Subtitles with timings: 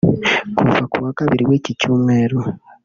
[0.57, 2.39] Kuva kuwa Kabiri w’iki cyumweru